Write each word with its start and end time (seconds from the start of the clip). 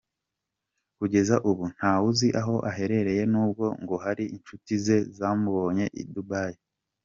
Kugeza 0.97 1.35
ubu 1.49 1.63
nta 1.75 1.91
wuzi 2.01 2.27
aho 2.41 2.55
aherereye 2.69 3.23
nubwo 3.31 3.65
ngo 3.81 3.95
hari 4.03 4.23
inshuti 4.35 4.71
ze 4.85 4.97
zamubonye 5.17 5.85
I 6.01 6.03
Dubai. 6.13 6.55